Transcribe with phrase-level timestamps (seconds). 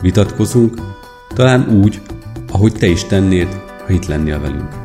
[0.00, 0.74] vitatkozunk,
[1.28, 2.02] talán úgy,
[2.52, 3.48] ahogy te is tennéd,
[3.86, 4.78] ha itt lennél velünk.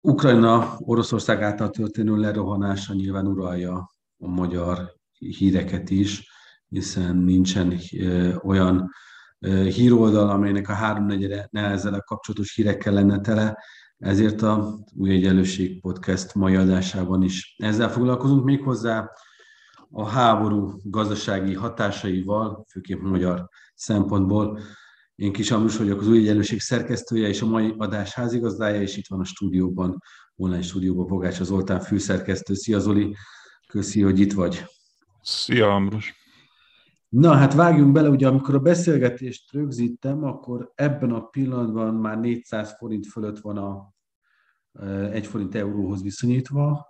[0.00, 6.32] Ukrajna Oroszország által történő lerohanása nyilván uralja a magyar híreket is,
[6.68, 7.78] hiszen nincsen
[8.42, 8.90] olyan
[9.74, 13.58] híroldal, amelynek a háromnegyede ne a kapcsolatos hírekkel lenne tele,
[13.98, 19.10] ezért a Új Egyenlőség Podcast mai adásában is ezzel foglalkozunk méghozzá
[19.90, 24.60] a háború gazdasági hatásaival, főképp magyar szempontból.
[25.14, 29.06] Én Kis Amrus vagyok, az Új Egyenlőség szerkesztője és a mai adás házigazdája, és itt
[29.08, 30.02] van a stúdióban,
[30.36, 32.54] online stúdióban Pogács Zoltán főszerkesztő.
[32.54, 33.16] Szia Zoli,
[33.66, 34.64] köszi, hogy itt vagy.
[35.22, 36.23] Szia Amrus.
[37.14, 42.76] Na, hát vágjunk bele, ugye amikor a beszélgetést rögzítem, akkor ebben a pillanatban már 400
[42.78, 43.92] forint fölött van a
[45.10, 46.86] 1 forint euróhoz viszonyítva,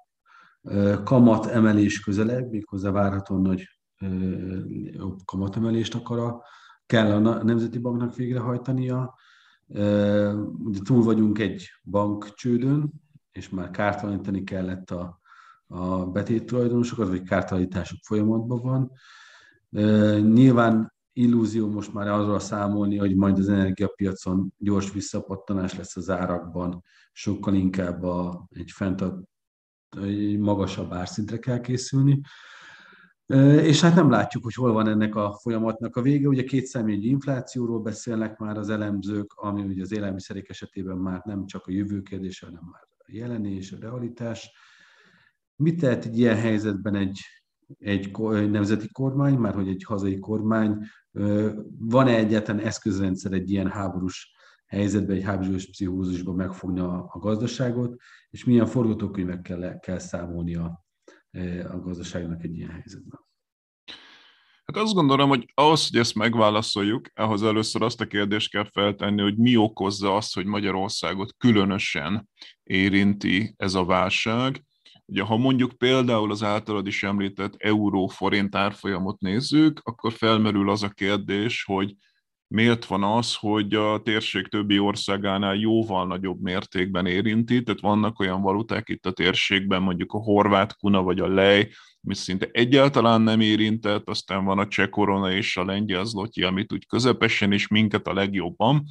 [1.05, 3.69] kamat emelés közeleg, méghozzá várhatóan nagy
[5.25, 6.43] kamatemelést akar a,
[6.87, 9.15] kell a Nemzeti Banknak végrehajtania.
[10.59, 12.93] Ugye túl vagyunk egy bankcsődön,
[13.33, 15.21] és már kártalanítani kellett a,
[15.67, 18.93] a betét tulajdonosokat, vagy kártalanítások folyamatban van.
[20.21, 26.83] Nyilván illúzió most már arról számolni, hogy majd az energiapiacon gyors visszapattanás lesz az árakban,
[27.13, 29.23] sokkal inkább a, egy fent a,
[30.01, 32.21] egy magasabb árszintre kell készülni.
[33.63, 36.29] És hát nem látjuk, hogy hol van ennek a folyamatnak a vége.
[36.29, 41.47] Ugye két személyi inflációról beszélnek már az elemzők, ami ugye az élelmiszerek esetében már nem
[41.47, 44.51] csak a jövő kérdése, hanem már a jelenés, a realitás.
[45.57, 47.21] Mit tehet egy ilyen helyzetben egy
[47.79, 48.11] egy
[48.51, 50.79] nemzeti kormány, már hogy egy hazai kormány,
[51.79, 54.33] van-e egyáltalán eszközrendszer egy ilyen háborús
[54.67, 57.97] helyzetben, egy háborús pszichózisban megfogni a, a gazdaságot,
[58.31, 60.85] és milyen forgatókönyvekkel kell számolni a,
[61.71, 63.21] a gazdaságnak egy ilyen helyzetben?
[64.65, 69.23] Hát azt gondolom, hogy ahhoz, hogy ezt megválaszoljuk, ahhoz először azt a kérdést kell feltenni,
[69.23, 72.29] hogy mi okozza azt, hogy Magyarországot különösen
[72.63, 74.65] érinti ez a válság,
[75.07, 80.89] Ugye, ha mondjuk például az általad is említett euró-forint árfolyamot nézzük, akkor felmerül az a
[80.89, 81.95] kérdés, hogy
[82.47, 88.43] miért van az, hogy a térség többi országánál jóval nagyobb mértékben érinti, tehát vannak olyan
[88.43, 91.71] valuták itt a térségben, mondjuk a horvát kuna vagy a lej,
[92.03, 96.73] ami szinte egyáltalán nem érintett, aztán van a cseh korona és a lengyel zloty, amit
[96.73, 98.85] úgy közepesen is minket a legjobban.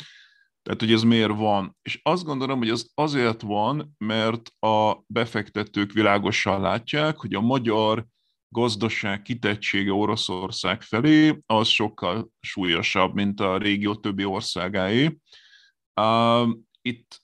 [0.64, 1.78] Tehát, hogy ez miért van.
[1.82, 8.06] És azt gondolom, hogy ez azért van, mert a befektetők világosan látják, hogy a magyar
[8.48, 15.18] gazdaság kitettsége Oroszország felé az sokkal súlyosabb, mint a régió többi országáé.
[16.82, 17.23] Itt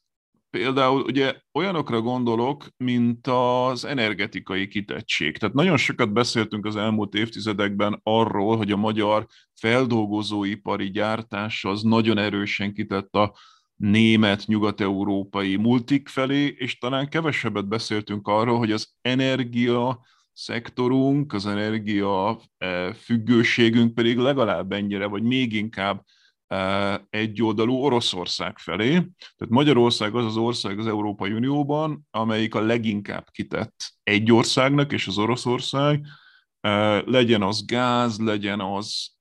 [0.49, 5.37] például ugye olyanokra gondolok, mint az energetikai kitettség.
[5.37, 12.17] Tehát nagyon sokat beszéltünk az elmúlt évtizedekben arról, hogy a magyar feldolgozóipari gyártás az nagyon
[12.17, 13.33] erősen kitett a
[13.75, 22.39] német, nyugat-európai multik felé, és talán kevesebbet beszéltünk arról, hogy az energia szektorunk, az energia
[22.57, 26.05] eh, függőségünk pedig legalább ennyire, vagy még inkább
[27.09, 28.91] egyoldalú Oroszország felé.
[28.91, 35.07] Tehát Magyarország az az ország az Európai Unióban, amelyik a leginkább kitett egy országnak, és
[35.07, 36.05] az Oroszország,
[37.05, 39.15] legyen az gáz, legyen az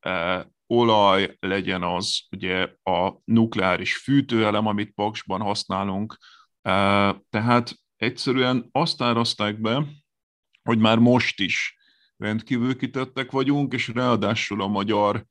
[0.67, 6.19] olaj, legyen az ugye a nukleáris fűtőelem, amit Paksban használunk.
[7.31, 9.87] Tehát egyszerűen azt árazták be,
[10.63, 11.77] hogy már most is
[12.17, 15.27] rendkívül kitettek vagyunk, és ráadásul a magyar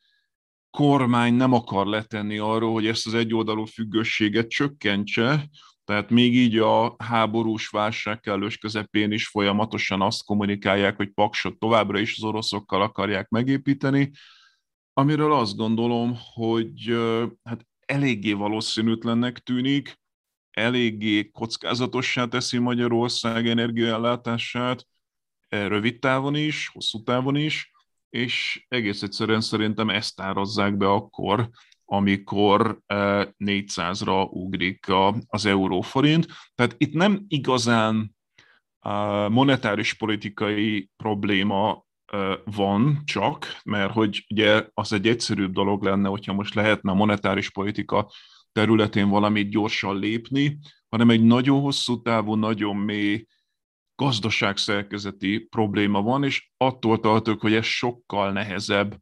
[0.77, 5.49] kormány nem akar letenni arról, hogy ezt az egyoldalú függőséget csökkentse,
[5.85, 11.99] tehát még így a háborús válság kellős közepén is folyamatosan azt kommunikálják, hogy Paksot továbbra
[11.99, 14.11] is az oroszokkal akarják megépíteni,
[14.93, 16.97] amiről azt gondolom, hogy
[17.43, 19.99] hát eléggé valószínűtlennek tűnik,
[20.51, 24.87] eléggé kockázatossá teszi Magyarország energiaellátását,
[25.49, 27.71] rövid távon is, hosszú távon is,
[28.17, 31.49] és egész egyszerűen szerintem ezt árazzák be akkor,
[31.85, 32.79] amikor
[33.37, 34.85] 400-ra ugrik
[35.27, 36.27] az euróforint.
[36.55, 38.15] Tehát itt nem igazán
[39.29, 41.85] monetáris politikai probléma
[42.43, 47.49] van csak, mert hogy ugye az egy egyszerűbb dolog lenne, hogyha most lehetne a monetáris
[47.49, 48.11] politika
[48.51, 50.59] területén valamit gyorsan lépni,
[50.89, 53.25] hanem egy nagyon hosszú távú, nagyon mély
[53.97, 58.97] gazdaságszerkezeti probléma van, és attól tartok, hogy ez sokkal nehezebb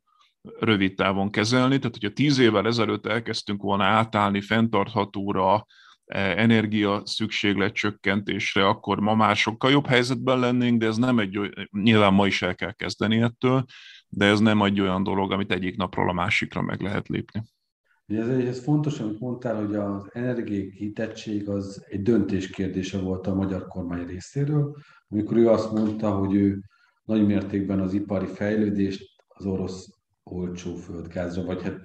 [0.59, 1.77] rövid távon kezelni.
[1.77, 5.65] Tehát, hogyha tíz évvel ezelőtt elkezdtünk volna átállni fenntarthatóra,
[6.06, 11.38] e, energia szükséglet csökkentésre, akkor ma már sokkal jobb helyzetben lennénk, de ez nem egy
[11.38, 13.65] olyan, nyilván ma is el kell kezdeni ettől,
[14.09, 17.44] de ez nem egy olyan dolog, amit egyik napról a másikra meg lehet lépni.
[18.06, 23.36] Ez, ez fontos, amit mondtál, hogy az energiai kitettség az egy döntés kérdése volt a
[23.36, 24.75] magyar kormány részéről,
[25.07, 26.62] amikor ő azt mondta, hogy ő
[27.04, 29.88] nagy mértékben az ipari fejlődést az orosz
[30.24, 31.80] olcsó földgázra, vagy hát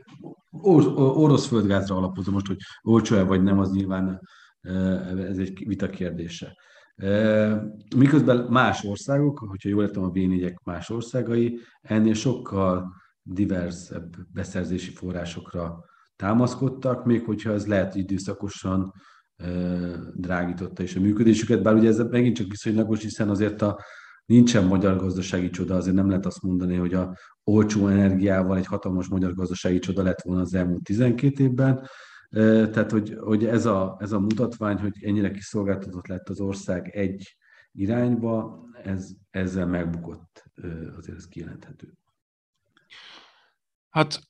[0.92, 4.20] orosz földgázra alapozom most, hogy olcsó-e vagy nem, az nyilván
[4.60, 4.70] e,
[5.16, 6.56] ez egy vita kérdése.
[6.96, 7.62] E,
[7.96, 10.18] miközben más országok, hogyha jól értem a b
[10.64, 15.88] más országai, ennél sokkal diversebb beszerzési forrásokra
[16.20, 18.92] támaszkodtak, még hogyha ez lehet időszakosan
[20.14, 23.78] drágította is a működésüket, bár ugye ez megint csak viszonylagos, hiszen azért a
[24.26, 29.08] nincsen magyar gazdasági csoda, azért nem lehet azt mondani, hogy a olcsó energiával egy hatalmas
[29.08, 31.88] magyar gazdasági csoda lett volna az elmúlt 12 évben.
[32.70, 37.36] Tehát, hogy, hogy ez, a, ez a mutatvány, hogy ennyire kiszolgáltatott lett az ország egy
[37.72, 40.44] irányba, ez, ezzel megbukott,
[40.96, 41.94] azért ez kijelenthető.
[43.90, 44.20] Hát,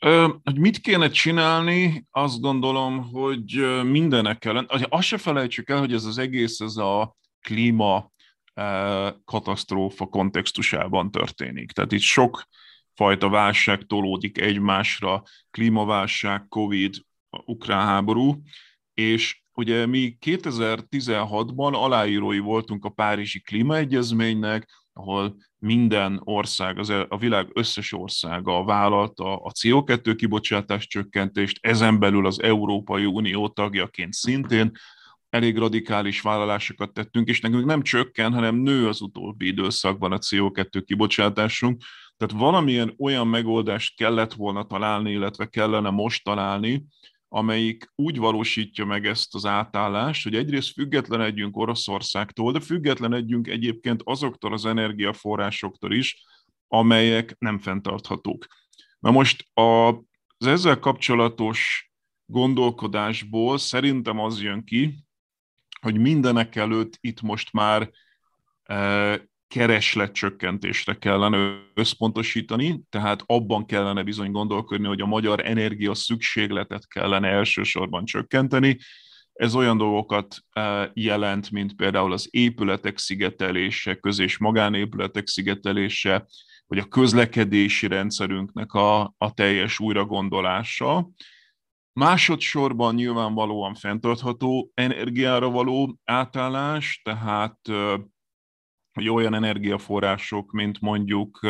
[0.45, 6.05] hogy mit kéne csinálni, azt gondolom, hogy mindenek ellen, azt se felejtsük el, hogy ez
[6.05, 8.11] az egész, ez a klíma
[9.25, 11.73] katasztrófa kontextusában történik.
[11.73, 12.43] Tehát itt sok
[12.95, 16.95] fajta válság tolódik egymásra, klímaválság, Covid,
[17.45, 18.43] ukrán háború,
[18.95, 24.69] és ugye mi 2016-ban aláírói voltunk a Párizsi Klímaegyezménynek,
[25.01, 32.27] ahol minden ország, az a világ összes országa vállalta a CO2 kibocsátás csökkentést, ezen belül
[32.27, 34.71] az Európai Unió tagjaként szintén,
[35.29, 40.83] elég radikális vállalásokat tettünk, és nekünk nem csökken, hanem nő az utóbbi időszakban a CO2
[40.87, 41.83] kibocsátásunk.
[42.17, 46.85] Tehát valamilyen olyan megoldást kellett volna találni, illetve kellene most találni,
[47.33, 54.53] amelyik úgy valósítja meg ezt az átállást, hogy egyrészt függetlenedjünk Oroszországtól, de függetlenedjünk egyébként azoktól
[54.53, 56.25] az energiaforrásoktól is,
[56.69, 58.47] amelyek nem fenntarthatók.
[58.99, 61.91] Na most az ezzel kapcsolatos
[62.27, 65.05] gondolkodásból szerintem az jön ki,
[65.81, 67.91] hogy mindenek előtt itt most már
[68.63, 77.29] e, keresletcsökkentésre kellene összpontosítani, tehát abban kellene bizony gondolkodni, hogy a magyar energia szükségletet kellene
[77.29, 78.79] elsősorban csökkenteni.
[79.33, 86.27] Ez olyan dolgokat e, jelent, mint például az épületek szigetelése, köz- és magánépületek szigetelése,
[86.67, 91.11] vagy a közlekedési rendszerünknek a, a teljes újragondolása.
[91.93, 97.59] Másodszorban nyilvánvalóan fenntartható energiára való átállás, tehát
[98.93, 101.47] hogy olyan energiaforrások, mint mondjuk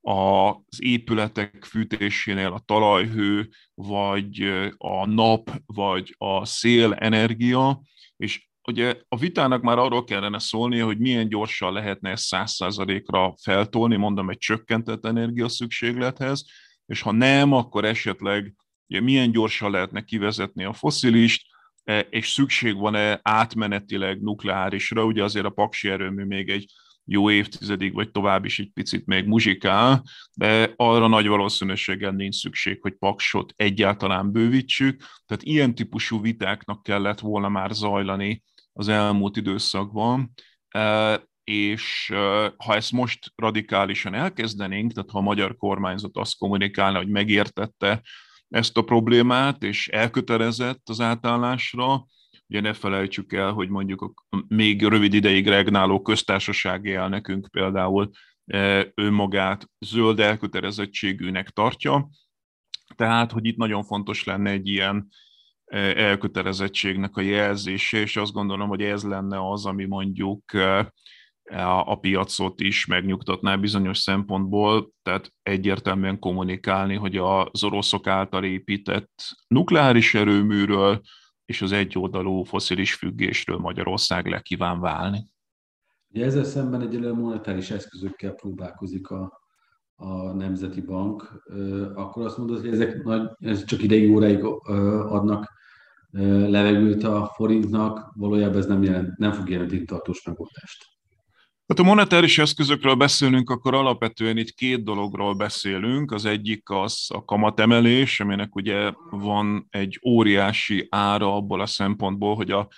[0.00, 4.42] az épületek fűtésénél a talajhő, vagy
[4.76, 7.82] a nap, vagy a szél energia,
[8.16, 13.34] és ugye a vitának már arról kellene szólnia, hogy milyen gyorsan lehetne ezt száz százalékra
[13.42, 16.44] feltolni, mondom, egy csökkentett energiaszükséglethez,
[16.86, 18.54] és ha nem, akkor esetleg
[18.88, 21.46] ugye milyen gyorsan lehetne kivezetni a foszilist,
[22.10, 26.72] és szükség van-e átmenetileg nukleárisra, ugye azért a paksi erőmű még egy
[27.06, 30.02] jó évtizedig, vagy tovább is egy picit még muzsikál,
[30.34, 35.02] de arra nagy valószínűséggel nincs szükség, hogy paksot egyáltalán bővítsük.
[35.26, 40.32] Tehát ilyen típusú vitáknak kellett volna már zajlani az elmúlt időszakban,
[40.68, 46.98] e, és e, ha ezt most radikálisan elkezdenénk, tehát ha a magyar kormányzat azt kommunikálna,
[46.98, 48.02] hogy megértette,
[48.48, 52.06] ezt a problémát, és elkötelezett az átállásra.
[52.48, 58.10] Ugye ne felejtsük el, hogy mondjuk a még rövid ideig regnáló köztársasági elnökünk például
[58.44, 62.08] e, önmagát zöld elkötelezettségűnek tartja.
[62.94, 65.08] Tehát, hogy itt nagyon fontos lenne egy ilyen
[65.64, 70.52] e, elkötelezettségnek a jelzése, és azt gondolom, hogy ez lenne az, ami mondjuk
[71.84, 80.14] a piacot is megnyugtatná bizonyos szempontból, tehát egyértelműen kommunikálni, hogy az oroszok által épített nukleáris
[80.14, 81.00] erőműről
[81.44, 85.30] és az egyoldalú foszilis függésről Magyarország le kíván válni.
[86.08, 89.40] Ugye ezzel szemben egyelőre monetáris eszközökkel próbálkozik a,
[89.94, 91.42] a Nemzeti Bank,
[91.94, 95.52] akkor azt mondod, hogy ezek nagy, ez csak ideig óráig adnak
[96.48, 100.95] levegőt a forintnak, valójában ez nem, jelent, nem fog jelenteni tartós megoldást.
[101.66, 106.12] Hát a monetáris eszközökről beszélünk, akkor alapvetően itt két dologról beszélünk.
[106.12, 112.50] Az egyik az a kamatemelés, aminek ugye van egy óriási ára abból a szempontból, hogy
[112.50, 112.68] a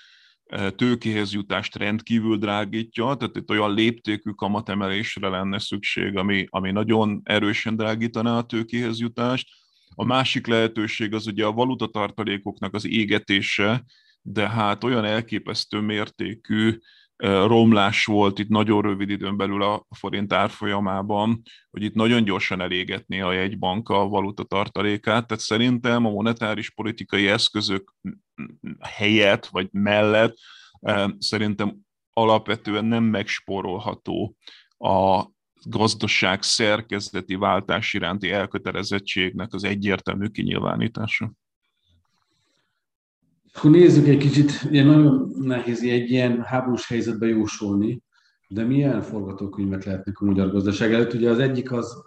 [0.47, 7.21] e, tőkéhez jutást rendkívül drágítja, tehát itt olyan léptékű kamatemelésre lenne szükség, ami, ami nagyon
[7.25, 9.49] erősen drágítaná a tőkéhez jutást.
[9.95, 13.85] A másik lehetőség az ugye a valutatartalékoknak az égetése,
[14.23, 16.79] de hát olyan elképesztő mértékű
[17.25, 23.21] romlás volt itt nagyon rövid időn belül a forint árfolyamában, hogy itt nagyon gyorsan elégetné
[23.21, 27.95] a jegybank a valuta tartalékát, tehát szerintem a monetáris politikai eszközök
[28.81, 30.35] helyett vagy mellett
[31.19, 31.77] szerintem
[32.13, 34.37] alapvetően nem megspórolható
[34.79, 35.25] a
[35.63, 41.33] gazdaság szerkezeti váltás iránti elkötelezettségnek az egyértelmű kinyilvánítása.
[43.59, 48.03] Akkor nézzük egy kicsit, ugye nagyon nehéz egy ilyen háborús helyzetbe jósolni,
[48.49, 51.15] de milyen forgatókönyvek lehetnek a magyar gazdaság előtt?
[51.15, 52.05] Ugye az egyik az,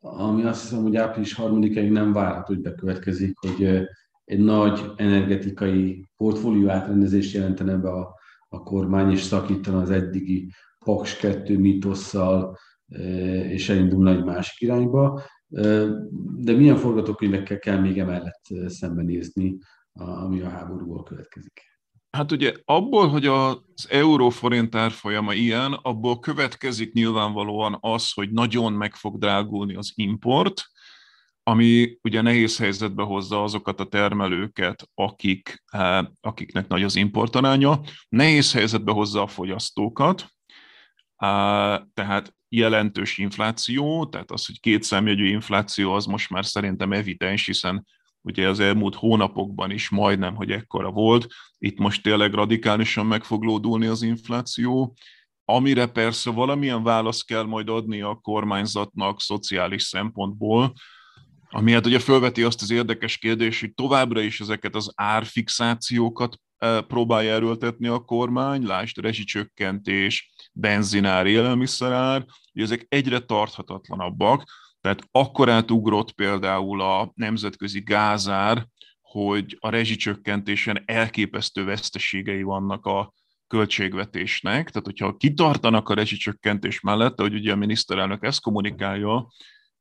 [0.00, 3.86] ami azt hiszem, hogy április harmadikáig nem várható, hogy bekövetkezik, hogy
[4.24, 8.14] egy nagy energetikai portfólió átrendezést jelentene be a,
[8.48, 10.50] a kormány, és szakítana az eddigi
[10.84, 12.58] Paks 2 mítosszal,
[13.48, 15.22] és elindulna egy másik irányba.
[16.38, 19.58] De milyen forgatókönyvekkel kell még emellett szembenézni
[19.96, 21.74] ami a háborúból következik.
[22.10, 28.94] Hát ugye abból, hogy az euróforint árfolyama ilyen, abból következik nyilvánvalóan az, hogy nagyon meg
[28.94, 30.62] fog drágulni az import,
[31.42, 38.52] ami ugye nehéz helyzetbe hozza azokat a termelőket, akik, eh, akiknek nagy az importaránya, nehéz
[38.52, 40.26] helyzetbe hozza a fogyasztókat,
[41.16, 47.46] eh, tehát jelentős infláció, tehát az, hogy két számjegyű infláció, az most már szerintem evidens,
[47.46, 47.86] hiszen
[48.26, 51.26] ugye az elmúlt hónapokban is majdnem, hogy ekkora volt.
[51.58, 54.94] Itt most tényleg radikálisan meg fog lódulni az infláció,
[55.44, 60.72] amire persze valamilyen választ kell majd adni a kormányzatnak szociális szempontból,
[61.50, 66.80] ami hát ugye felveti azt az érdekes kérdést, hogy továbbra is ezeket az árfixációkat eh,
[66.80, 74.44] próbálja erőltetni a kormány, lásd rezsicsökkentés, benzinár, élelmiszerár, hogy ezek egyre tarthatatlanabbak,
[74.86, 78.66] tehát akkor átugrott például a nemzetközi gázár,
[79.00, 83.12] hogy a rezsicsökkentésen elképesztő veszteségei vannak a
[83.46, 84.70] költségvetésnek.
[84.70, 89.28] Tehát, hogyha kitartanak a rezsicsökkentés mellett, ahogy ugye a miniszterelnök ezt kommunikálja,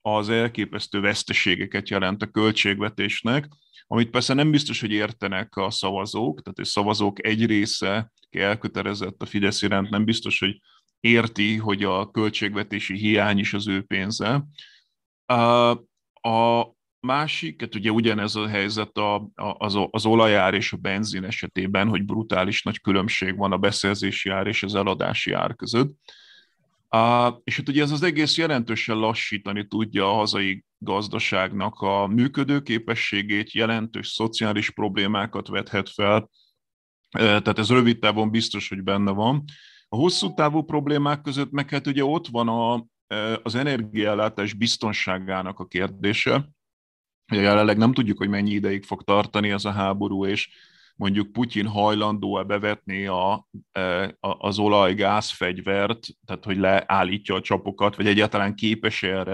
[0.01, 3.47] az elképesztő veszteségeket jelent a költségvetésnek,
[3.87, 9.21] amit persze nem biztos, hogy értenek a szavazók, tehát a szavazók egy része, aki elkötelezett
[9.21, 10.61] a Fidesz iránt, nem biztos, hogy
[10.99, 14.45] érti, hogy a költségvetési hiány is az ő pénze,
[16.21, 21.87] a másik, hát ugye ugyanez a helyzet a, az, az olajár és a benzin esetében,
[21.87, 25.97] hogy brutális nagy különbség van a beszerzési ár és az eladási ár között.
[26.89, 33.51] Uh, és hát ugye ez az egész jelentősen lassítani tudja a hazai gazdaságnak a működőképességét,
[33.51, 36.29] jelentős szociális problémákat vethet fel,
[37.09, 39.43] tehát ez rövid távon biztos, hogy benne van.
[39.89, 42.85] A hosszú távú problémák között meg hát ugye ott van a,
[43.43, 46.49] az energiaellátás biztonságának a kérdése.
[47.31, 50.49] Jelenleg nem tudjuk, hogy mennyi ideig fog tartani ez a háború, és
[50.95, 53.47] mondjuk Putyin hajlandó-e bevetni a,
[54.19, 59.33] az olaj-gázfegyvert, tehát hogy leállítja a csapokat, vagy egyáltalán képes erre,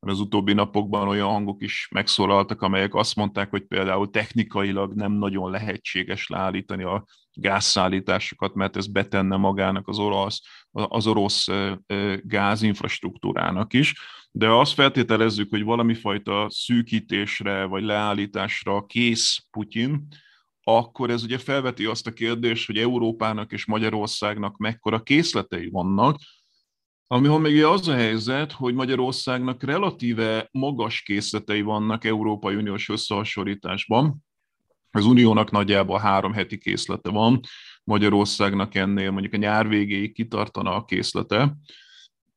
[0.00, 5.12] mert az utóbbi napokban olyan hangok is megszólaltak, amelyek azt mondták, hogy például technikailag nem
[5.12, 11.46] nagyon lehetséges leállítani a gázszállításokat, mert ez betenne magának az orosz, az orosz
[12.22, 13.94] gázinfrastruktúrának is,
[14.30, 20.06] de azt feltételezzük, hogy valami fajta szűkítésre vagy leállításra kész Putyin,
[20.62, 26.16] akkor ez ugye felveti azt a kérdést, hogy Európának és Magyarországnak mekkora készletei vannak,
[27.06, 34.23] Amihol még az a helyzet, hogy Magyarországnak relatíve magas készletei vannak Európai Uniós összehasonlításban.
[34.96, 37.40] Az Uniónak nagyjából három heti készlete van,
[37.84, 41.56] Magyarországnak ennél mondjuk a nyár végéig kitartana a készlete.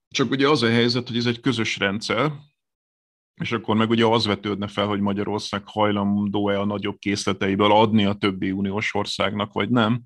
[0.09, 2.31] Csak ugye az a helyzet, hogy ez egy közös rendszer,
[3.41, 8.13] és akkor meg ugye az vetődne fel, hogy Magyarország hajlandó-e a nagyobb készleteiből adni a
[8.13, 10.03] többi uniós országnak, vagy nem.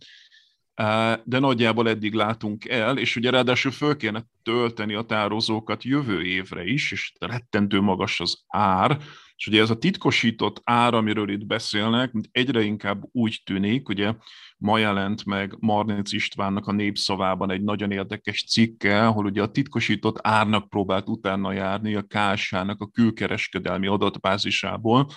[1.23, 6.63] De nagyjából eddig látunk el, és ugye ráadásul föl kéne tölteni a tározókat jövő évre
[6.63, 9.01] is, és rettentő magas az ár,
[9.41, 14.13] És ugye ez a titkosított ár, amiről itt beszélnek, egyre inkább úgy tűnik, ugye
[14.57, 20.19] ma jelent meg Marnic Istvánnak a népszavában egy nagyon érdekes cikke, ahol ugye a titkosított
[20.21, 25.07] árnak próbált utána járni a KSH-nak a külkereskedelmi adatbázisából,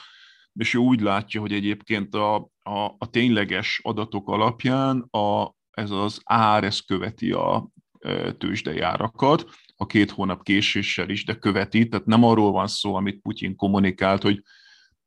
[0.52, 6.20] és ő úgy látja, hogy egyébként a, a, a tényleges adatok alapján a, ez az
[6.24, 7.68] ár, ez követi a
[8.38, 9.44] tőzsdei árakat,
[9.76, 14.22] a két hónap késéssel is, de követi, tehát nem arról van szó, amit Putyin kommunikált,
[14.22, 14.42] hogy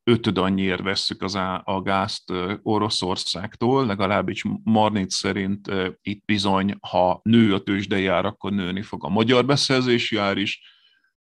[0.04, 2.32] ötöd annyiért vesszük az á, a gázt
[2.62, 5.70] Oroszországtól, legalábbis Marnit szerint
[6.02, 10.60] itt bizony, ha nő a tőzsdei ár, akkor nőni fog a magyar beszerzési ár is,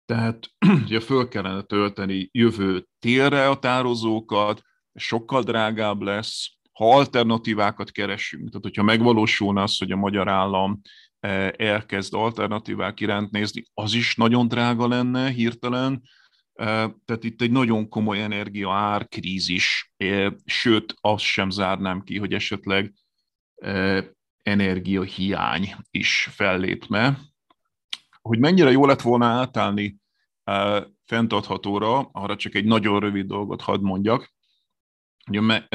[0.05, 0.47] tehát
[0.85, 4.61] ugye föl kellene tölteni jövő térre a tározókat,
[4.93, 10.81] sokkal drágább lesz, ha alternatívákat keresünk, tehát hogyha megvalósulna az, hogy a magyar állam
[11.57, 16.01] elkezd alternatívák iránt nézni, az is nagyon drága lenne hirtelen,
[16.53, 22.33] eh, tehát itt egy nagyon komoly energia árkrízis, eh, sőt, azt sem zárnám ki, hogy
[22.33, 22.93] esetleg
[24.43, 27.19] energiahiány is fellépne.
[28.21, 29.97] Hogy mennyire jó lett volna átállni
[31.05, 34.33] fenntarthatóra, arra csak egy nagyon rövid dolgot hadd mondjak.
[35.29, 35.65] Ugye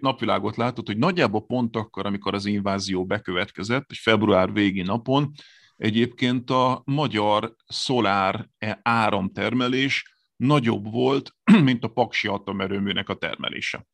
[0.00, 5.32] napvilágot látott, hogy nagyjából pont akkor, amikor az invázió bekövetkezett, és február végi napon,
[5.76, 13.86] egyébként a magyar szolár e, áramtermelés nagyobb volt, mint a Paksi atomerőműnek a termelése.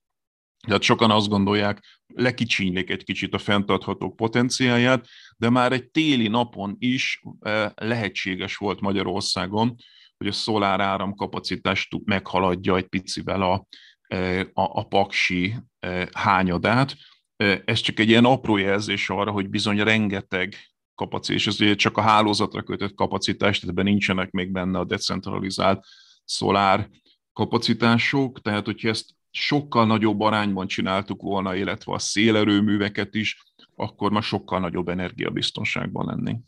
[0.66, 5.06] Tehát sokan azt gondolják, lekicsinylik egy kicsit a fenntarthatók potenciáját,
[5.36, 7.22] de már egy téli napon is
[7.74, 9.74] lehetséges volt Magyarországon,
[10.16, 13.76] hogy a szolár áram kapacitást meghaladja egy picivel a, e,
[14.52, 15.54] a, a paksi
[16.12, 16.96] hányadát.
[17.64, 20.54] Ez csak egy ilyen apró jelzés arra, hogy bizony rengeteg
[20.94, 25.84] kapacitás, ez ugye csak a hálózatra kötött kapacitás, tehát ebben nincsenek még benne a decentralizált
[26.24, 26.88] szolár
[27.32, 33.42] kapacitások, tehát hogyha ezt sokkal nagyobb arányban csináltuk volna, illetve a szélerőműveket is,
[33.74, 36.44] akkor ma sokkal nagyobb energiabiztonságban lennénk.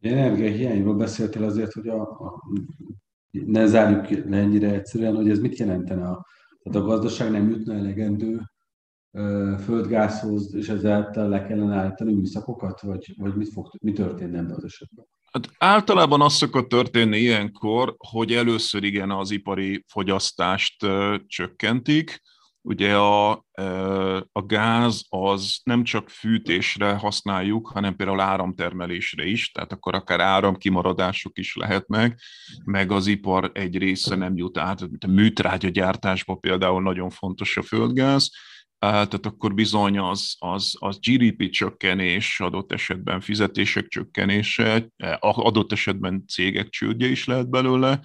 [0.00, 2.42] Energiahiányról beszéltél azért, hogy a, a,
[3.30, 6.08] ne zárjuk le ennyire egyszerűen, hogy ez mit jelentene?
[6.08, 6.26] A,
[6.62, 8.40] tehát a gazdaság nem jutna elegendő
[9.64, 14.64] földgázhoz, és ezáltal le kellene állítani műszakokat, vagy, vagy mit, fog, mi történne ebben az
[14.64, 15.06] esetben?
[15.32, 20.86] Hát általában az szokott történni ilyenkor, hogy először igen az ipari fogyasztást
[21.26, 22.22] csökkentik,
[22.62, 23.30] Ugye a,
[24.32, 31.38] a gáz az nem csak fűtésre használjuk, hanem például áramtermelésre is, tehát akkor akár áramkimaradások
[31.38, 32.20] is lehetnek,
[32.64, 37.62] meg az ipar egy része nem jut át, a műtrágya gyártásban például nagyon fontos a
[37.62, 38.30] földgáz,
[38.78, 44.88] tehát akkor bizony az, az, az GDP csökkenés, adott esetben fizetések csökkenése,
[45.20, 48.00] adott esetben cégek csődje is lehet belőle,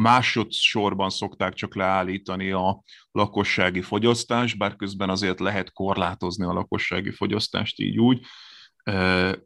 [0.00, 2.82] másodszorban szokták csak leállítani a
[3.12, 8.20] lakossági fogyasztást, bár közben azért lehet korlátozni a lakossági fogyasztást így úgy,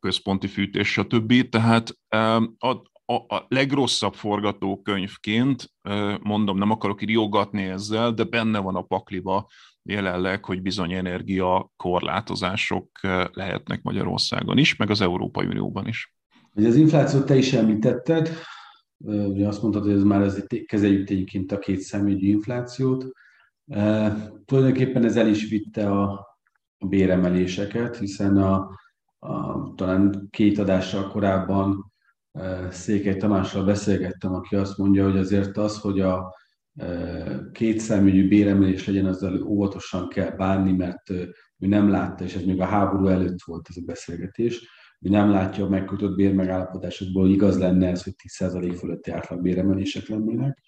[0.01, 1.49] központi fűtés, stb.
[1.49, 1.97] Tehát
[2.59, 2.69] a,
[3.07, 5.71] a, a legrosszabb forgatókönyvként,
[6.23, 9.47] mondom, nem akarok riogatni ezzel, de benne van a pakliba
[9.83, 12.91] jelenleg, hogy bizony energia korlátozások
[13.33, 16.15] lehetnek Magyarországon is, meg az Európai Unióban is.
[16.55, 18.31] Az inflációt te is említetted,
[19.05, 23.07] ugye azt mondtad, hogy ez már ez, kezeljük egyébként a két számügyi inflációt.
[23.67, 24.13] E,
[24.45, 26.11] tulajdonképpen ez el is vitte a,
[26.79, 28.71] a béremeléseket, hiszen a,
[29.19, 31.93] a, talán két adással korábban
[32.33, 36.35] e, Székely Tamással beszélgettem, aki azt mondja, hogy azért az, hogy a
[37.53, 42.61] két számügyű béremelés legyen, azzal óvatosan kell bánni, mert ő nem látta, és ez még
[42.61, 44.69] a háború előtt volt ez a beszélgetés,
[45.05, 50.09] hogy nem látja a megkötött bérmegállapodásokból, hogy igaz lenne ez, hogy 10% fölötti átlag béremelések
[50.09, 50.59] lennének.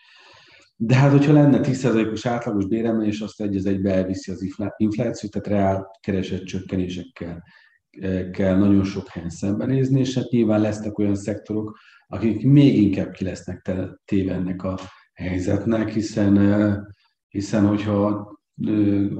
[0.76, 4.46] De hát, hogyha lenne 10%-os átlagos béremelés, azt egy az egybe elviszi az
[4.76, 7.42] inflációt, tehát reál keresett csökkenésekkel
[7.90, 13.10] e, kell nagyon sok helyen szembenézni, és hát nyilván lesznek olyan szektorok, akik még inkább
[13.10, 13.70] ki lesznek
[14.04, 14.78] téve ennek a
[15.12, 16.82] helyzetnek, hiszen, e,
[17.28, 18.30] hiszen hogyha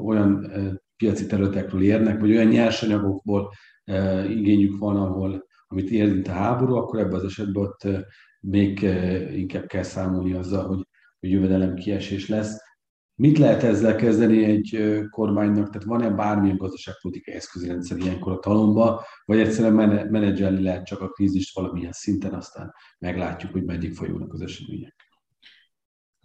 [0.05, 0.51] olyan
[0.97, 3.53] piaci területekről érnek, vagy olyan nyersanyagokból
[4.29, 7.89] igényük van, ahol, amit érint a háború, akkor ebben az esetben ott
[8.41, 8.83] még
[9.33, 10.87] inkább kell számolni azzal, hogy,
[11.21, 12.65] hogy jövedelem kiesés lesz.
[13.15, 15.71] Mit lehet ezzel kezdeni egy kormánynak?
[15.71, 21.55] Tehát van-e bármilyen gazdaságpolitikai eszközrendszer ilyenkor a talomba, vagy egyszerűen menedzselni lehet csak a krízist
[21.55, 25.06] valamilyen szinten, aztán meglátjuk, hogy meddig folyulnak az események?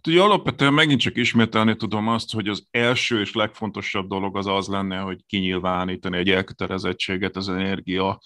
[0.08, 4.66] Ugye alapvetően megint csak ismételni tudom azt, hogy az első és legfontosabb dolog az az
[4.66, 8.20] lenne, hogy kinyilvánítani egy elkötelezettséget az energia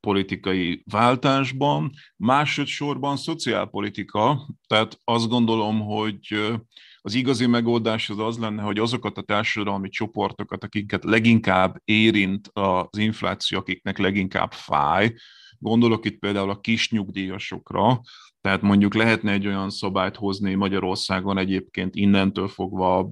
[0.00, 6.52] politikai váltásban, másodszorban szociálpolitika, tehát azt gondolom, hogy
[7.00, 12.98] az igazi megoldás az az lenne, hogy azokat a társadalmi csoportokat, akiket leginkább érint az
[12.98, 15.14] infláció, akiknek leginkább fáj,
[15.64, 18.00] gondolok itt például a kis nyugdíjasokra,
[18.40, 23.10] tehát mondjuk lehetne egy olyan szabályt hozni Magyarországon egyébként innentől fogva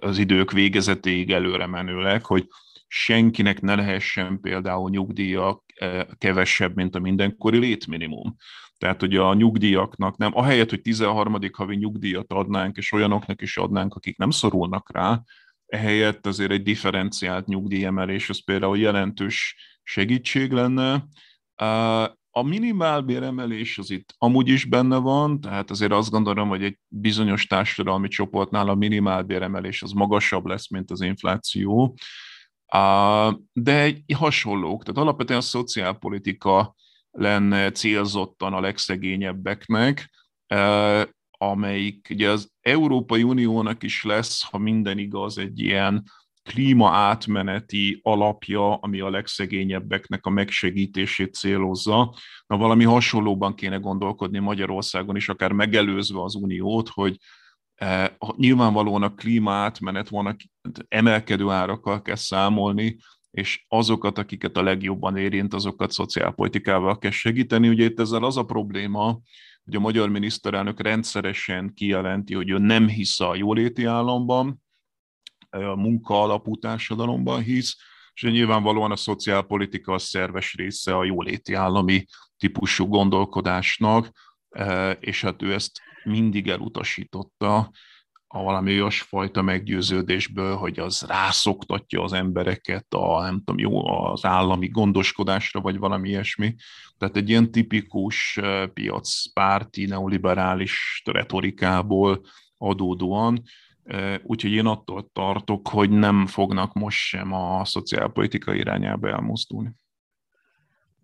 [0.00, 2.46] az idők végezetéig előre menőleg, hogy
[2.86, 8.36] senkinek ne lehessen például nyugdíja eh, kevesebb, mint a mindenkori létminimum.
[8.78, 11.38] Tehát, hogy a nyugdíjaknak nem, ahelyett, hogy 13.
[11.52, 15.22] havi nyugdíjat adnánk, és olyanoknak is adnánk, akik nem szorulnak rá,
[15.66, 21.04] ehelyett azért egy differenciált nyugdíjemelés, az például jelentős segítség lenne.
[22.30, 27.46] A minimálbéremelés az itt amúgy is benne van, tehát azért azt gondolom, hogy egy bizonyos
[27.46, 31.96] társadalmi csoportnál a minimálbéremelés az magasabb lesz, mint az infláció.
[33.52, 36.74] De egy hasonlók, tehát alapvetően a szociálpolitika
[37.10, 40.10] lenne célzottan a legszegényebbeknek,
[41.30, 46.02] amelyik ugye az Európai Uniónak is lesz, ha minden igaz, egy ilyen
[46.50, 52.14] klíma átmeneti alapja, ami a legszegényebbeknek a megsegítését célozza.
[52.46, 57.16] Na valami hasonlóban kéne gondolkodni Magyarországon is, akár megelőzve az uniót, hogy
[57.74, 60.36] Eh, nyilvánvalóan a klímaátmenet van,
[60.88, 62.96] emelkedő árakkal kell számolni,
[63.30, 67.68] és azokat, akiket a legjobban érint, azokat szociálpolitikával kell segíteni.
[67.68, 69.20] Ugye itt ezzel az a probléma,
[69.64, 74.62] hogy a magyar miniszterelnök rendszeresen kijelenti, hogy ő nem hisz a jóléti államban,
[75.58, 77.76] munka alapú társadalomban hisz,
[78.14, 82.04] és nyilvánvalóan a szociálpolitika a szerves része a jóléti állami
[82.36, 84.10] típusú gondolkodásnak,
[85.00, 87.70] és hát ő ezt mindig elutasította
[88.26, 94.68] a valami olyasfajta meggyőződésből, hogy az rászoktatja az embereket a, nem tudom, jó, az állami
[94.68, 96.54] gondoskodásra, vagy valami ilyesmi.
[96.98, 98.40] Tehát egy ilyen tipikus
[98.74, 102.20] piacpárti, neoliberális retorikából
[102.64, 103.42] adódóan,
[104.22, 109.74] úgyhogy én attól tartok, hogy nem fognak most sem a szociálpolitika irányába elmozdulni.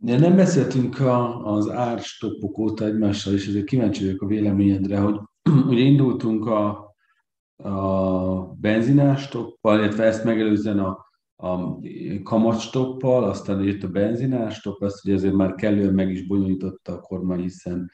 [0.02, 5.20] De nem beszéltünk a, az árstoppok óta egymással, és ezért kíváncsi vagyok a véleményedre, hogy
[5.70, 6.94] ugye indultunk a,
[7.56, 11.78] a benzinástoppal, illetve ezt megelőzően a, a
[12.22, 17.40] kamatstoppal, aztán jött a benzinástopp, azt ugye ezért már kellően meg is bonyolította a kormány,
[17.40, 17.90] hiszen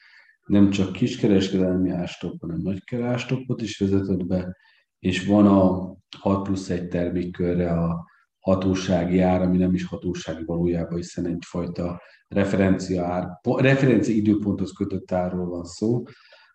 [0.47, 4.55] nem csak kiskereskedelmi ástopp, hanem nagykerástoppot is vezetett be,
[4.99, 8.05] és van a 6 plusz 1 termékkörre a
[8.39, 15.45] hatósági ár, ami nem is hatósági valójában, hiszen egyfajta referencia, ár, referencia időponthoz kötött árról
[15.45, 16.03] van szó,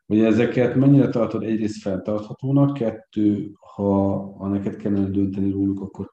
[0.06, 6.10] hogy ezeket mennyire tartod egyrészt fenntarthatónak, kettő, ha, ha neked kellene dönteni róluk, akkor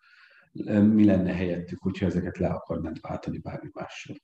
[0.65, 4.15] eh, mi lenne helyettük, hogyha ezeket le akarnád váltani bármi mással?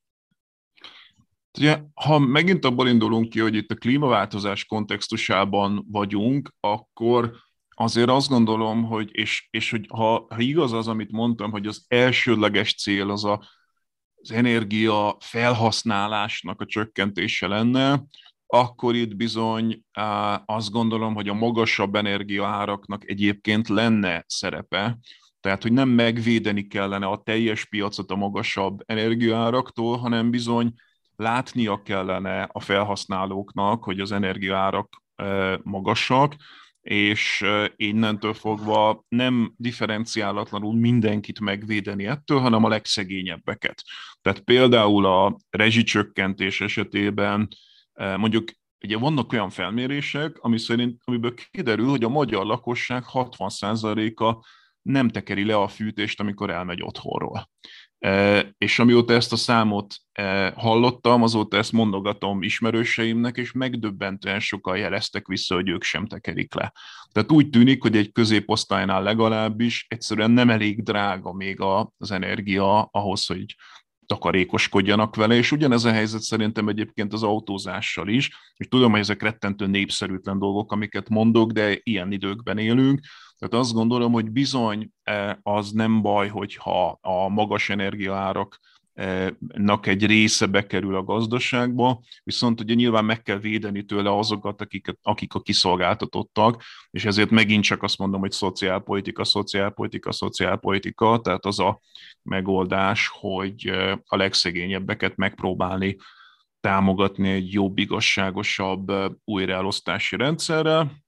[1.94, 7.32] Ha megint abból indulunk ki, hogy itt a klímaváltozás kontextusában vagyunk, akkor
[7.70, 11.86] azért azt gondolom, hogy, és, és hogy ha, ha igaz az, amit mondtam, hogy az
[11.88, 13.48] elsődleges cél az a,
[14.22, 18.04] az energia felhasználásnak a csökkentése lenne,
[18.48, 19.84] akkor itt bizony
[20.46, 24.98] azt gondolom, hogy a magasabb energiaáraknak egyébként lenne szerepe,
[25.40, 30.74] tehát, hogy nem megvédeni kellene a teljes piacot a magasabb energiaáraktól, hanem bizony
[31.16, 35.04] látnia kellene a felhasználóknak, hogy az energiaárak
[35.64, 36.36] magasak,
[36.82, 43.84] és innentől fogva nem differenciálatlanul mindenkit megvédeni ettől, hanem a legszegényebbeket.
[44.22, 47.48] Tehát például a rezsicsökkentés esetében
[47.94, 48.52] mondjuk
[48.84, 54.46] ugye vannak olyan felmérések, ami szerint, amiből kiderül, hogy a magyar lakosság 60%-a
[54.82, 57.50] nem tekeri le a fűtést, amikor elmegy otthonról.
[58.58, 59.96] És amióta ezt a számot
[60.56, 66.74] hallottam, azóta ezt mondogatom ismerőseimnek, és megdöbbentően sokan jeleztek vissza, hogy ők sem tekerik le.
[67.12, 71.62] Tehát úgy tűnik, hogy egy középosztálynál legalábbis egyszerűen nem elég drága még
[71.98, 73.56] az energia ahhoz, hogy
[74.06, 79.22] takarékoskodjanak vele, és ugyanez a helyzet szerintem egyébként az autózással is, és tudom, hogy ezek
[79.22, 83.00] rettentő népszerűtlen dolgok, amiket mondok, de ilyen időkben élünk,
[83.40, 88.60] tehát azt gondolom, hogy bizony e, az nem baj, hogyha a magas energiaárak
[89.54, 94.98] nak egy része bekerül a gazdaságba, viszont ugye nyilván meg kell védeni tőle azokat, akik,
[95.02, 101.60] akik a kiszolgáltatottak, és ezért megint csak azt mondom, hogy szociálpolitika, szociálpolitika, szociálpolitika, tehát az
[101.60, 101.80] a
[102.22, 105.96] megoldás, hogy e, a legszegényebbeket megpróbálni
[106.60, 111.05] támogatni egy jobb, igazságosabb e, újraelosztási rendszerrel,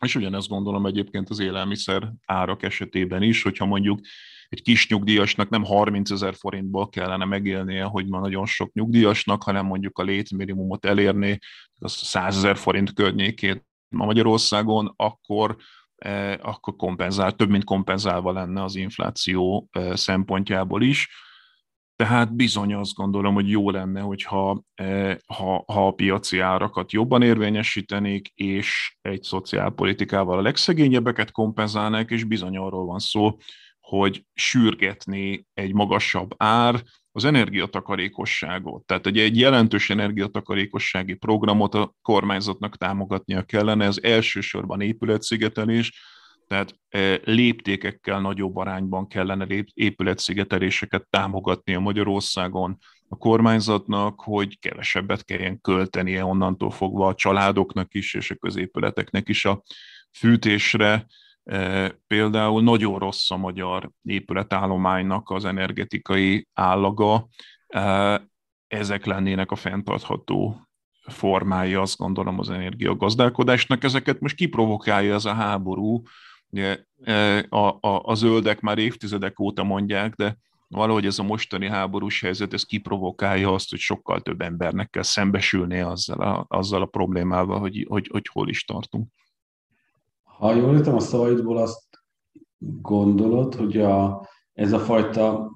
[0.00, 4.00] és ugyanezt gondolom egyébként az élelmiszer árak esetében is, hogyha mondjuk
[4.48, 9.66] egy kis nyugdíjasnak nem 30 ezer forintból kellene megélnie, hogy ma nagyon sok nyugdíjasnak, hanem
[9.66, 11.38] mondjuk a létminimumot elérni,
[11.78, 15.56] az 100 ezer forint környékét ma Magyarországon, akkor
[16.40, 21.08] akkor kompenzál, több mint kompenzálva lenne az infláció szempontjából is
[21.96, 27.22] tehát bizony azt gondolom, hogy jó lenne, hogyha eh, ha, ha a piaci árakat jobban
[27.22, 33.36] érvényesítenék, és egy szociálpolitikával a legszegényebbeket kompenzálnák, és bizony arról van szó,
[33.80, 36.82] hogy sürgetni egy magasabb ár
[37.12, 38.84] az energiatakarékosságot.
[38.84, 45.92] Tehát egy, egy jelentős energiatakarékossági programot a kormányzatnak támogatnia kellene, ez elsősorban épületszigetelés,
[46.46, 52.78] tehát e, léptékekkel nagyobb arányban kellene épületszigeteléseket támogatni a Magyarországon
[53.08, 59.44] a kormányzatnak, hogy kevesebbet kelljen költenie onnantól fogva a családoknak is, és a középületeknek is
[59.44, 59.62] a
[60.18, 61.06] fűtésre.
[61.44, 67.28] E, például nagyon rossz a magyar épületállománynak az energetikai állaga.
[67.66, 68.22] E,
[68.66, 70.66] ezek lennének a fenntartható
[71.06, 73.84] formái, azt gondolom, az energiagazdálkodásnak.
[73.84, 76.02] Ezeket most kiprovokálja ez a háború,
[76.50, 80.36] Ugye, e, a, a, a zöldek már évtizedek óta mondják, de
[80.68, 85.86] valahogy ez a mostani háborús helyzet, ez kiprovokálja azt, hogy sokkal több embernek kell szembesülnie
[85.86, 89.08] azzal a, azzal a problémával, hogy, hogy, hogy hol is tartunk.
[90.22, 91.84] Ha jól értem a szavaidból, azt
[92.82, 95.52] gondolod, hogy a, ez a fajta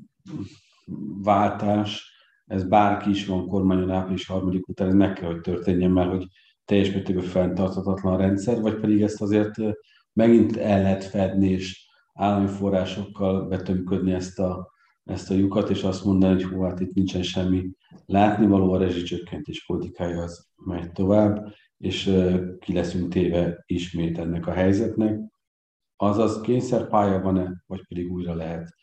[1.22, 2.12] váltás,
[2.46, 6.26] ez bárki is van kormányon április harmadik után, ez meg kell, hogy történjen, mert hogy
[6.64, 9.54] teljes mértékben fenntarthatatlan rendszer, vagy pedig ezt azért
[10.20, 14.72] megint el lehet fedni, és állami forrásokkal betömködni ezt a,
[15.04, 17.70] ezt a lyukat, és azt mondani, hogy hú, hát itt nincsen semmi
[18.06, 22.02] látnivaló, a rezsicsökkentés politikája az megy tovább, és
[22.58, 25.18] ki leszünk téve ismét ennek a helyzetnek.
[25.96, 28.74] Azaz kényszerpálya van-e, vagy pedig újra lehet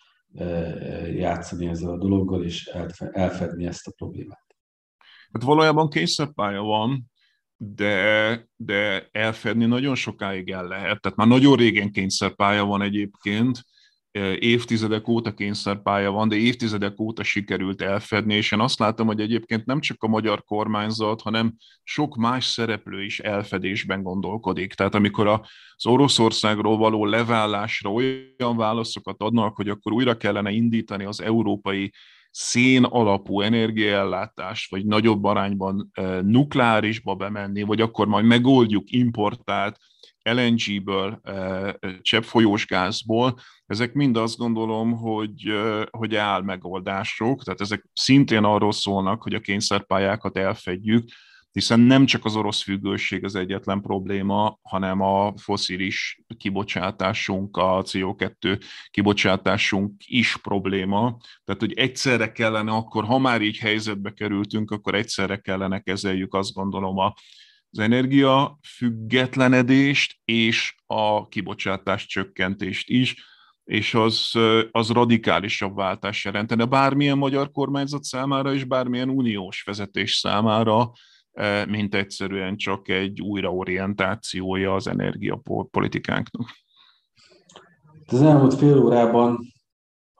[1.15, 2.65] játszani ezzel a dologgal, és
[3.11, 4.45] elfedni ezt a problémát.
[5.31, 7.11] Hát valójában kényszerpálya van,
[7.57, 11.01] de, de elfedni nagyon sokáig el lehet.
[11.01, 13.61] Tehát már nagyon régen kényszerpálya van egyébként,
[14.39, 19.65] évtizedek óta kényszerpálya van, de évtizedek óta sikerült elfedni, és én azt látom, hogy egyébként
[19.65, 24.73] nem csak a magyar kormányzat, hanem sok más szereplő is elfedésben gondolkodik.
[24.73, 31.21] Tehát amikor az Oroszországról való levállásra olyan válaszokat adnak, hogy akkor újra kellene indítani az
[31.21, 31.91] európai
[32.39, 39.77] szén alapú energiaellátást, vagy nagyobb arányban nukleárisba bemenni, vagy akkor majd megoldjuk importált
[40.23, 41.21] LNG-ből,
[42.01, 45.51] cseppfolyós gázból, ezek mind azt gondolom, hogy,
[45.89, 51.09] hogy áll megoldások, tehát ezek szintén arról szólnak, hogy a kényszerpályákat elfedjük,
[51.57, 58.61] hiszen nem csak az orosz függőség az egyetlen probléma, hanem a foszilis kibocsátásunk, a CO2
[58.89, 61.17] kibocsátásunk is probléma.
[61.43, 66.53] Tehát, hogy egyszerre kellene akkor, ha már így helyzetbe kerültünk, akkor egyszerre kellene kezeljük azt
[66.53, 67.13] gondolom a
[67.69, 73.15] az energia függetlenedést és a kibocsátás csökkentést is,
[73.63, 74.31] és az,
[74.71, 80.91] az radikálisabb váltás jelentene bármilyen magyar kormányzat számára és bármilyen uniós vezetés számára,
[81.67, 86.47] mint egyszerűen csak egy újraorientációja az energiapolitikánknak.
[88.05, 89.39] Az elmúlt fél órában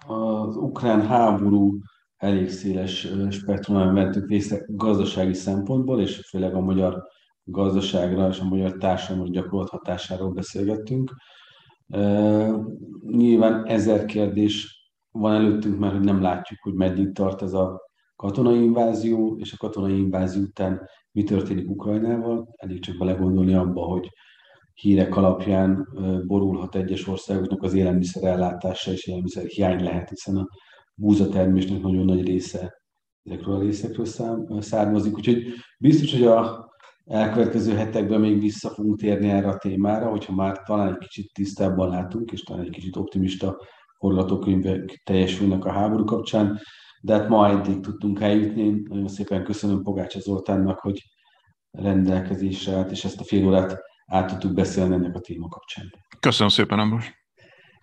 [0.07, 1.77] az ukrán háború
[2.17, 7.03] elég széles spektrumán vettük részt gazdasági szempontból, és főleg a magyar
[7.43, 11.11] gazdaságra és a magyar társadalomra gyakorolt hatásáról beszélgettünk.
[13.01, 14.75] Nyilván ezer kérdés
[15.11, 17.81] van előttünk, mert nem látjuk, hogy meddig tart ez a
[18.15, 22.47] katonai invázió, és a katonai invázió után mi történik Ukrajnával.
[22.55, 24.09] Elég csak belegondolni abba, hogy
[24.73, 25.87] hírek alapján
[26.27, 30.47] borulhat egyes országoknak az élelmiszer ellátása és élelmiszer hiány lehet, hiszen a
[30.93, 32.81] búzatermésnek nagyon nagy része
[33.23, 35.15] ezekről a részekről szám, származik.
[35.15, 35.43] Úgyhogy
[35.79, 36.69] biztos, hogy a
[37.05, 41.89] elkövetkező hetekben még vissza fogunk térni erre a témára, hogyha már talán egy kicsit tisztábban
[41.89, 43.57] látunk, és talán egy kicsit optimista
[43.99, 46.59] forgatókönyvek teljesülnek a háború kapcsán
[47.01, 48.81] de hát ma eddig tudtunk eljutni.
[48.89, 51.01] Nagyon szépen köszönöm Pogácsa Zoltánnak, hogy
[51.71, 55.85] rendelkezésre állt, és ezt a fél órát át tudtuk beszélni ennek a téma kapcsán.
[56.19, 57.11] Köszönöm szépen, Ambros.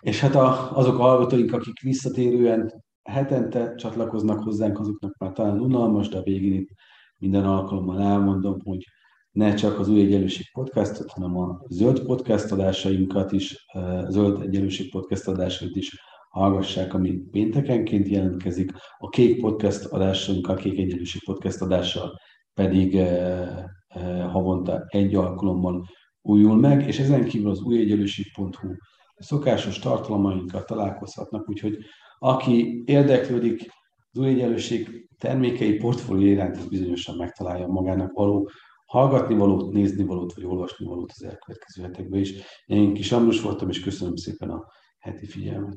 [0.02, 6.08] És hát a, azok a hallgatóink, akik visszatérően hetente csatlakoznak hozzánk, azoknak már talán unalmas,
[6.08, 6.68] de a végén itt
[7.18, 8.84] minden alkalommal elmondom, hogy
[9.30, 13.66] ne csak az új egyenlőség podcastot, hanem a zöld podcast adásainkat is,
[14.08, 15.96] zöld egyenlőség podcast adásait is
[16.34, 18.72] hallgassák, ami péntekenként jelentkezik.
[18.98, 22.20] A Kék Podcast adásunkkal, a Kék Egyenlőség Podcast adással
[22.54, 25.86] pedig eh, eh, havonta egy alkalommal
[26.22, 28.68] újul meg, és ezen kívül az újegyenlőség.hu
[29.16, 31.78] szokásos tartalmainkkal találkozhatnak, úgyhogy
[32.18, 33.66] aki érdeklődik
[34.12, 34.44] az új
[35.18, 38.50] termékei portfólió iránt, az bizonyosan megtalálja magának való
[38.86, 42.34] hallgatni valót, nézni valót, vagy olvasni valót az elkövetkező hetekben is.
[42.66, 44.64] Én kis Ambrus voltam, és köszönöm szépen a
[44.98, 45.76] heti figyelmet.